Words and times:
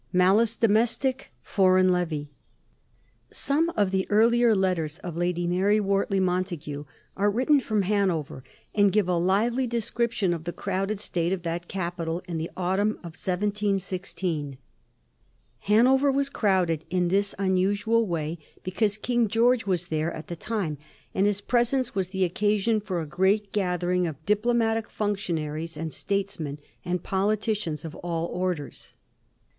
^MALICE 0.15 0.57
DOMESTIC— 0.59 1.31
^FOREIGN 1.45 1.91
LEVY.' 1.91 2.31
Some 3.29 3.69
of 3.77 3.91
the 3.91 4.07
earlier 4.09 4.55
letters 4.55 4.97
of 5.03 5.15
Lady 5.15 5.45
Mary 5.45 5.79
Wortley 5.79 6.19
Montagu 6.19 6.85
are 7.15 7.29
written 7.29 7.61
jfrom 7.61 7.83
Hanover, 7.83 8.43
and 8.73 8.91
give 8.91 9.07
a 9.07 9.15
lively 9.15 9.67
description 9.67 10.33
of 10.33 10.45
the 10.45 10.53
crowded 10.53 10.99
state 10.99 11.31
of 11.31 11.43
that 11.43 11.67
capital 11.67 12.23
in 12.27 12.39
the 12.39 12.49
autumn 12.57 12.93
of 13.03 13.13
1716. 13.13 14.57
Hanover 15.59 16.11
was 16.11 16.29
crowded 16.29 16.83
in 16.89 17.09
this 17.09 17.35
un 17.37 17.55
usual 17.55 18.07
way 18.07 18.39
because 18.63 18.97
King 18.97 19.27
George 19.27 19.67
was 19.67 19.89
there 19.89 20.11
at 20.11 20.29
the 20.29 20.35
time, 20.35 20.79
and 21.13 21.27
his 21.27 21.41
presence 21.41 21.93
was 21.93 22.09
the 22.09 22.23
occasion 22.25 22.81
for 22.81 23.01
a 23.01 23.05
great 23.05 23.51
gathering 23.51 24.07
of 24.07 24.25
diplomatic 24.25 24.89
functionaries 24.89 25.77
and 25.77 25.93
statesmen 25.93 26.57
and 26.83 27.03
politicians 27.03 27.85
of 27.85 27.93
all 27.97 28.25
orders. 28.33 28.95